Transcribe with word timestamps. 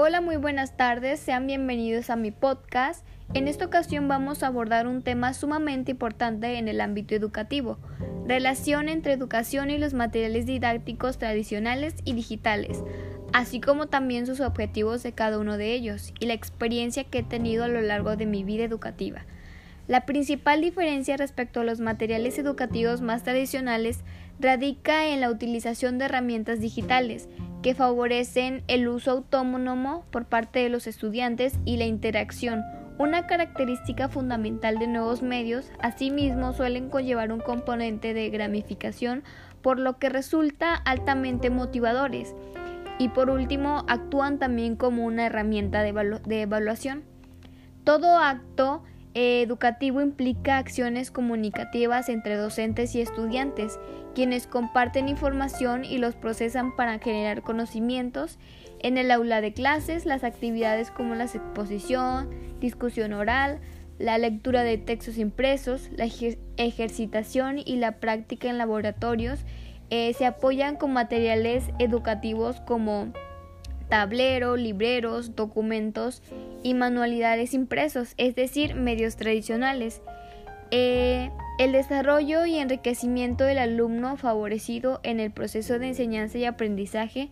Hola, 0.00 0.20
muy 0.20 0.36
buenas 0.36 0.76
tardes, 0.76 1.18
sean 1.18 1.48
bienvenidos 1.48 2.08
a 2.08 2.14
mi 2.14 2.30
podcast. 2.30 3.04
En 3.34 3.48
esta 3.48 3.64
ocasión 3.64 4.06
vamos 4.06 4.44
a 4.44 4.46
abordar 4.46 4.86
un 4.86 5.02
tema 5.02 5.34
sumamente 5.34 5.90
importante 5.90 6.56
en 6.56 6.68
el 6.68 6.80
ámbito 6.80 7.16
educativo, 7.16 7.78
relación 8.24 8.88
entre 8.88 9.12
educación 9.12 9.70
y 9.70 9.76
los 9.76 9.94
materiales 9.94 10.46
didácticos 10.46 11.18
tradicionales 11.18 11.96
y 12.04 12.12
digitales, 12.12 12.84
así 13.32 13.60
como 13.60 13.88
también 13.88 14.24
sus 14.24 14.38
objetivos 14.38 15.02
de 15.02 15.14
cada 15.14 15.36
uno 15.40 15.58
de 15.58 15.72
ellos 15.72 16.14
y 16.20 16.26
la 16.26 16.34
experiencia 16.34 17.02
que 17.02 17.18
he 17.18 17.24
tenido 17.24 17.64
a 17.64 17.68
lo 17.68 17.80
largo 17.80 18.14
de 18.14 18.26
mi 18.26 18.44
vida 18.44 18.62
educativa. 18.62 19.26
La 19.88 20.06
principal 20.06 20.60
diferencia 20.60 21.16
respecto 21.16 21.58
a 21.58 21.64
los 21.64 21.80
materiales 21.80 22.38
educativos 22.38 23.00
más 23.00 23.24
tradicionales 23.24 24.04
radica 24.38 25.08
en 25.08 25.20
la 25.20 25.28
utilización 25.28 25.98
de 25.98 26.04
herramientas 26.04 26.60
digitales 26.60 27.28
que 27.62 27.74
favorecen 27.74 28.62
el 28.68 28.88
uso 28.88 29.10
autónomo 29.10 30.04
por 30.10 30.26
parte 30.26 30.60
de 30.60 30.68
los 30.68 30.86
estudiantes 30.86 31.58
y 31.64 31.76
la 31.76 31.86
interacción, 31.86 32.62
una 32.98 33.26
característica 33.26 34.08
fundamental 34.08 34.78
de 34.78 34.88
nuevos 34.88 35.22
medios, 35.22 35.70
asimismo 35.80 36.52
suelen 36.52 36.90
conllevar 36.90 37.32
un 37.32 37.40
componente 37.40 38.12
de 38.12 38.28
gramificación, 38.30 39.22
por 39.62 39.78
lo 39.78 39.98
que 39.98 40.08
resulta 40.08 40.74
altamente 40.74 41.50
motivadores. 41.50 42.34
Y 42.98 43.10
por 43.10 43.30
último, 43.30 43.84
actúan 43.86 44.38
también 44.38 44.74
como 44.74 45.04
una 45.04 45.26
herramienta 45.26 45.82
de, 45.82 46.20
de 46.26 46.42
evaluación. 46.42 47.04
Todo 47.84 48.18
acto 48.18 48.82
educativo 49.18 50.00
implica 50.00 50.58
acciones 50.58 51.10
comunicativas 51.10 52.08
entre 52.08 52.36
docentes 52.36 52.94
y 52.94 53.00
estudiantes, 53.00 53.78
quienes 54.14 54.46
comparten 54.46 55.08
información 55.08 55.84
y 55.84 55.98
los 55.98 56.14
procesan 56.14 56.76
para 56.76 56.98
generar 56.98 57.42
conocimientos. 57.42 58.38
En 58.80 58.96
el 58.98 59.10
aula 59.10 59.40
de 59.40 59.52
clases, 59.52 60.06
las 60.06 60.24
actividades 60.24 60.90
como 60.90 61.14
la 61.14 61.24
exposición, 61.24 62.30
discusión 62.60 63.12
oral, 63.12 63.60
la 63.98 64.18
lectura 64.18 64.62
de 64.62 64.78
textos 64.78 65.18
impresos, 65.18 65.90
la 65.96 66.08
ejercitación 66.56 67.58
y 67.58 67.76
la 67.76 67.98
práctica 67.98 68.48
en 68.48 68.58
laboratorios 68.58 69.40
eh, 69.90 70.12
se 70.14 70.26
apoyan 70.26 70.76
con 70.76 70.92
materiales 70.92 71.64
educativos 71.78 72.60
como 72.60 73.12
tablero, 73.88 74.56
libreros, 74.56 75.34
documentos 75.34 76.22
y 76.62 76.74
manualidades 76.74 77.54
impresos, 77.54 78.14
es 78.16 78.34
decir, 78.34 78.74
medios 78.74 79.16
tradicionales. 79.16 80.02
Eh, 80.70 81.30
el 81.58 81.72
desarrollo 81.72 82.46
y 82.46 82.58
enriquecimiento 82.58 83.44
del 83.44 83.58
alumno 83.58 84.16
favorecido 84.16 85.00
en 85.02 85.18
el 85.18 85.30
proceso 85.30 85.78
de 85.78 85.88
enseñanza 85.88 86.38
y 86.38 86.44
aprendizaje. 86.44 87.30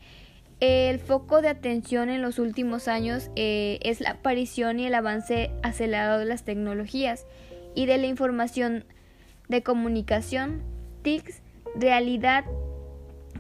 El 0.58 0.98
foco 0.98 1.42
de 1.42 1.48
atención 1.48 2.08
en 2.08 2.22
los 2.22 2.38
últimos 2.38 2.88
años 2.88 3.30
eh, 3.36 3.78
es 3.82 4.00
la 4.00 4.12
aparición 4.12 4.80
y 4.80 4.86
el 4.86 4.94
avance 4.94 5.50
acelerado 5.62 6.18
de 6.18 6.24
las 6.24 6.44
tecnologías 6.44 7.26
y 7.74 7.84
de 7.84 7.98
la 7.98 8.06
información 8.06 8.84
de 9.48 9.62
comunicación, 9.62 10.62
TICs, 11.02 11.42
realidad 11.76 12.44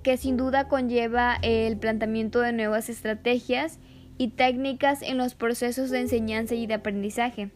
que 0.06 0.16
sin 0.16 0.36
duda 0.36 0.68
conlleva 0.68 1.36
el 1.42 1.78
planteamiento 1.78 2.40
de 2.40 2.52
nuevas 2.52 2.88
estrategias 2.88 3.80
y 4.18 4.28
técnicas 4.28 5.02
en 5.02 5.18
los 5.18 5.34
procesos 5.34 5.90
de 5.90 5.98
enseñanza 5.98 6.54
y 6.54 6.68
de 6.68 6.74
aprendizaje, 6.74 7.50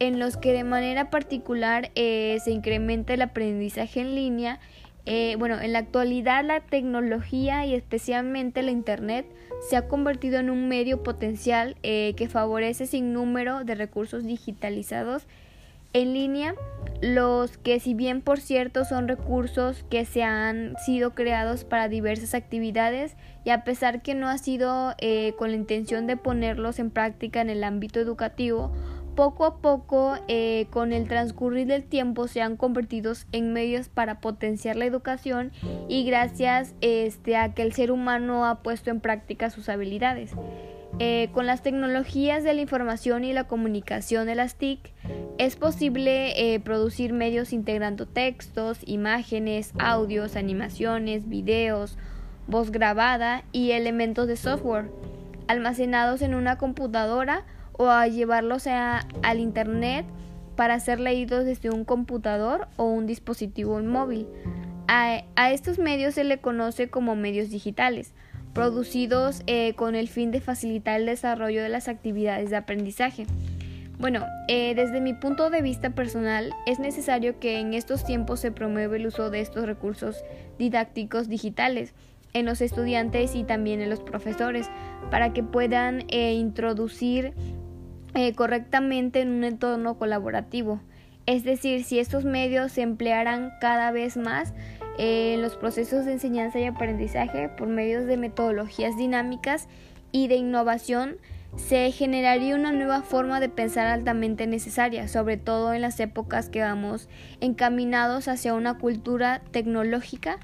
en 0.00 0.18
los 0.18 0.36
que 0.36 0.52
de 0.52 0.64
manera 0.64 1.08
particular 1.08 1.92
eh, 1.94 2.38
se 2.42 2.50
incrementa 2.50 3.14
el 3.14 3.22
aprendizaje 3.22 4.00
en 4.00 4.16
línea. 4.16 4.58
Eh, 5.06 5.36
bueno, 5.38 5.60
en 5.60 5.72
la 5.72 5.78
actualidad 5.78 6.44
la 6.44 6.58
tecnología 6.62 7.64
y 7.64 7.74
especialmente 7.74 8.64
la 8.64 8.72
Internet 8.72 9.26
se 9.70 9.76
ha 9.76 9.86
convertido 9.86 10.40
en 10.40 10.50
un 10.50 10.66
medio 10.66 11.04
potencial 11.04 11.76
eh, 11.84 12.14
que 12.16 12.28
favorece 12.28 12.86
sin 12.86 13.12
número 13.12 13.62
de 13.62 13.76
recursos 13.76 14.24
digitalizados 14.24 15.28
en 15.94 16.12
línea 16.12 16.54
los 17.00 17.58
que 17.58 17.80
si 17.80 17.94
bien 17.94 18.22
por 18.22 18.40
cierto 18.40 18.84
son 18.84 19.08
recursos 19.08 19.84
que 19.90 20.04
se 20.04 20.22
han 20.22 20.74
sido 20.84 21.14
creados 21.14 21.64
para 21.64 21.88
diversas 21.88 22.34
actividades 22.34 23.16
y 23.44 23.50
a 23.50 23.64
pesar 23.64 24.02
que 24.02 24.14
no 24.14 24.28
ha 24.28 24.38
sido 24.38 24.94
eh, 24.98 25.34
con 25.38 25.50
la 25.50 25.56
intención 25.56 26.06
de 26.06 26.16
ponerlos 26.16 26.78
en 26.78 26.90
práctica 26.90 27.40
en 27.40 27.50
el 27.50 27.64
ámbito 27.64 28.00
educativo, 28.00 28.72
poco 29.14 29.44
a 29.44 29.58
poco 29.58 30.16
eh, 30.28 30.66
con 30.70 30.92
el 30.92 31.06
transcurrir 31.08 31.66
del 31.66 31.84
tiempo 31.84 32.26
se 32.26 32.42
han 32.42 32.56
convertido 32.56 33.12
en 33.32 33.52
medios 33.52 33.88
para 33.88 34.20
potenciar 34.20 34.76
la 34.76 34.86
educación 34.86 35.52
y 35.88 36.04
gracias 36.04 36.74
este, 36.80 37.36
a 37.36 37.54
que 37.54 37.62
el 37.62 37.72
ser 37.72 37.90
humano 37.90 38.46
ha 38.46 38.62
puesto 38.62 38.90
en 38.90 39.00
práctica 39.00 39.50
sus 39.50 39.68
habilidades. 39.68 40.32
Eh, 41.00 41.30
con 41.32 41.46
las 41.46 41.62
tecnologías 41.62 42.44
de 42.44 42.54
la 42.54 42.60
información 42.60 43.24
y 43.24 43.32
la 43.32 43.44
comunicación 43.44 44.26
de 44.26 44.36
las 44.36 44.54
TIC 44.54 44.92
es 45.38 45.56
posible 45.56 46.54
eh, 46.54 46.60
producir 46.60 47.12
medios 47.12 47.52
integrando 47.52 48.06
textos, 48.06 48.78
imágenes, 48.86 49.72
audios, 49.78 50.36
animaciones, 50.36 51.28
videos, 51.28 51.98
voz 52.46 52.70
grabada 52.70 53.42
y 53.50 53.72
elementos 53.72 54.28
de 54.28 54.36
software 54.36 54.88
almacenados 55.48 56.22
en 56.22 56.34
una 56.34 56.58
computadora 56.58 57.44
o 57.72 57.88
a 57.88 58.06
llevarlos 58.06 58.68
al 58.68 59.40
Internet 59.40 60.06
para 60.54 60.78
ser 60.78 61.00
leídos 61.00 61.44
desde 61.44 61.70
un 61.70 61.84
computador 61.84 62.68
o 62.76 62.84
un 62.84 63.06
dispositivo 63.06 63.80
móvil. 63.82 64.28
a 64.86 65.50
estos 65.50 65.78
medios 65.80 66.14
se 66.14 66.22
le 66.22 66.38
conoce 66.38 66.88
como 66.88 67.16
medios 67.16 67.50
digitales 67.50 68.14
producidos 68.54 69.42
eh, 69.46 69.74
con 69.74 69.94
el 69.94 70.08
fin 70.08 70.30
de 70.30 70.40
facilitar 70.40 71.00
el 71.00 71.06
desarrollo 71.06 71.62
de 71.62 71.68
las 71.68 71.88
actividades 71.88 72.50
de 72.50 72.56
aprendizaje. 72.56 73.26
Bueno, 73.98 74.24
eh, 74.48 74.74
desde 74.74 75.00
mi 75.00 75.12
punto 75.12 75.50
de 75.50 75.62
vista 75.62 75.90
personal, 75.90 76.52
es 76.66 76.78
necesario 76.78 77.38
que 77.38 77.58
en 77.58 77.74
estos 77.74 78.04
tiempos 78.04 78.40
se 78.40 78.52
promueva 78.52 78.96
el 78.96 79.06
uso 79.06 79.30
de 79.30 79.40
estos 79.40 79.66
recursos 79.66 80.24
didácticos 80.58 81.28
digitales 81.28 81.94
en 82.32 82.46
los 82.46 82.60
estudiantes 82.60 83.34
y 83.34 83.44
también 83.44 83.80
en 83.80 83.90
los 83.90 84.00
profesores 84.00 84.68
para 85.10 85.32
que 85.32 85.42
puedan 85.42 86.04
eh, 86.08 86.34
introducir 86.34 87.34
correctamente 88.36 89.22
en 89.22 89.30
un 89.30 89.42
entorno 89.42 89.98
colaborativo. 89.98 90.80
Es 91.26 91.42
decir, 91.42 91.82
si 91.82 91.98
estos 91.98 92.24
medios 92.24 92.70
se 92.70 92.82
emplearan 92.82 93.52
cada 93.60 93.90
vez 93.90 94.16
más, 94.16 94.54
en 94.98 95.42
los 95.42 95.56
procesos 95.56 96.04
de 96.04 96.12
enseñanza 96.12 96.58
y 96.58 96.64
aprendizaje 96.64 97.48
por 97.48 97.68
medio 97.68 98.04
de 98.04 98.16
metodologías 98.16 98.96
dinámicas 98.96 99.68
y 100.12 100.28
de 100.28 100.36
innovación 100.36 101.16
se 101.56 101.90
generaría 101.92 102.54
una 102.54 102.72
nueva 102.72 103.02
forma 103.02 103.40
de 103.40 103.48
pensar 103.48 103.86
altamente 103.86 104.46
necesaria, 104.46 105.08
sobre 105.08 105.36
todo 105.36 105.72
en 105.72 105.82
las 105.82 106.00
épocas 106.00 106.48
que 106.48 106.62
vamos 106.62 107.08
encaminados 107.40 108.28
hacia 108.28 108.54
una 108.54 108.78
cultura 108.78 109.42
tecnológica 109.50 110.38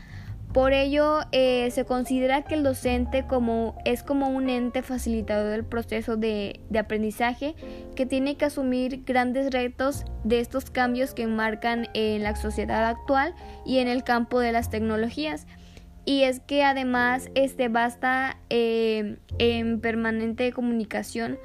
por 0.52 0.72
ello, 0.72 1.20
eh, 1.30 1.70
se 1.70 1.84
considera 1.84 2.42
que 2.42 2.54
el 2.54 2.64
docente 2.64 3.24
como, 3.26 3.76
es 3.84 4.02
como 4.02 4.28
un 4.28 4.48
ente 4.48 4.82
facilitador 4.82 5.50
del 5.50 5.64
proceso 5.64 6.16
de, 6.16 6.60
aprendizaje 6.76 7.54
que 7.94 8.04
tiene 8.04 8.36
que 8.36 8.46
asumir 8.46 9.04
grandes 9.04 9.52
retos 9.52 10.04
de 10.24 10.40
estos 10.40 10.70
cambios 10.70 11.14
que 11.14 11.22
enmarcan 11.22 11.88
en 11.94 12.24
la 12.24 12.34
sociedad 12.34 12.84
actual 12.86 13.34
y 13.64 13.78
en 13.78 13.86
el 13.86 14.02
campo 14.02 14.40
de 14.40 14.50
las 14.50 14.70
tecnologías. 14.70 15.46
Y 16.04 16.22
es 16.22 16.40
que 16.40 16.64
además 16.64 17.30
este 17.36 17.68
basta 17.68 18.38
eh, 18.48 19.18
en 19.38 19.80
permanente 19.80 20.50
comunicación 20.52 21.38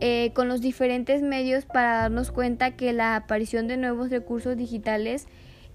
eh, 0.00 0.32
con 0.34 0.48
los 0.48 0.60
diferentes 0.60 1.22
medios 1.22 1.64
para 1.64 1.94
darnos 1.94 2.32
cuenta 2.32 2.72
que 2.72 2.92
la 2.92 3.16
aparición 3.16 3.68
de 3.68 3.76
nuevos 3.78 4.10
recursos 4.10 4.56
digitales 4.56 5.26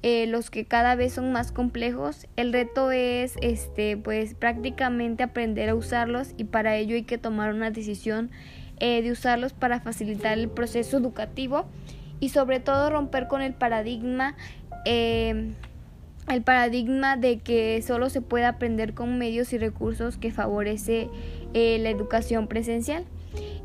eh, 0.09 0.25
los 0.25 0.50
que 0.50 0.63
cada 0.63 0.95
vez 0.95 1.16
son 1.16 1.34
más 1.34 1.51
complejos. 1.51 2.28
El 2.38 2.53
reto 2.53 2.92
es 2.92 3.36
este 3.42 3.98
pues 3.98 4.36
prácticamente 4.36 5.21
aprender 5.21 5.68
a 5.68 5.75
usarlos 5.75 6.33
y 6.38 6.45
para 6.45 6.77
ello 6.77 6.95
hay 6.95 7.04
que 7.04 7.18
tomar 7.18 7.54
una 7.54 7.71
decisión 7.71 8.31
eh, 8.80 9.01
de 9.01 9.12
usarlos 9.12 9.51
para 9.51 9.81
facilitar 9.81 10.38
el 10.38 10.48
proceso 10.48 10.95
educativo 10.95 11.65
y 12.21 12.30
sobre 12.30 12.62
todo 12.62 12.89
romper 12.89 13.27
con 13.27 13.42
el 13.42 13.54
paradigma 13.54 14.38
eh, 14.86 15.51
el 16.30 16.42
paradigma 16.42 17.18
de 17.18 17.39
que 17.39 17.81
solo 17.81 18.10
se 18.10 18.21
puede 18.21 18.45
aprender 18.45 18.94
con 18.94 19.18
medios 19.18 19.51
y 19.51 19.57
recursos 19.57 20.18
que 20.18 20.31
favorece 20.31 21.10
la 21.53 21.89
educación 21.89 22.48
presencial. 22.48 23.03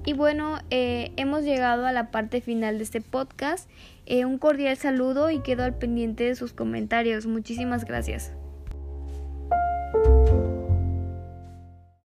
Y 0.04 0.14
bueno, 0.14 0.58
eh, 0.70 1.12
hemos 1.16 1.44
llegado 1.44 1.87
a 1.87 1.93
la 1.93 2.10
parte 2.10 2.40
final 2.40 2.78
de 2.78 2.84
este 2.84 3.00
podcast. 3.00 3.70
Eh, 4.06 4.25
un 4.25 4.38
cordial 4.38 4.76
saludo 4.76 5.31
y 5.31 5.40
quedo 5.40 5.62
al 5.62 5.78
pendiente 5.78 6.25
de 6.25 6.34
sus 6.34 6.52
comentarios. 6.52 7.26
Muchísimas 7.26 7.84
gracias. 7.84 8.32